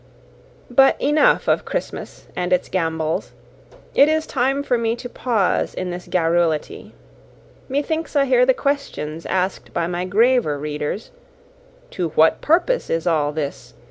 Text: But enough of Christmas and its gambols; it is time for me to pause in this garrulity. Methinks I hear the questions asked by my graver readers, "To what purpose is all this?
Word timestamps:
But 0.71 0.99
enough 0.99 1.47
of 1.47 1.63
Christmas 1.63 2.25
and 2.35 2.51
its 2.51 2.69
gambols; 2.69 3.33
it 3.93 4.09
is 4.09 4.25
time 4.25 4.63
for 4.63 4.75
me 4.75 4.95
to 4.95 5.07
pause 5.07 5.75
in 5.75 5.91
this 5.91 6.07
garrulity. 6.07 6.95
Methinks 7.69 8.15
I 8.15 8.25
hear 8.25 8.43
the 8.43 8.55
questions 8.55 9.27
asked 9.27 9.75
by 9.75 9.85
my 9.85 10.05
graver 10.05 10.57
readers, 10.57 11.11
"To 11.91 12.09
what 12.17 12.41
purpose 12.41 12.89
is 12.89 13.05
all 13.05 13.31
this? 13.31 13.75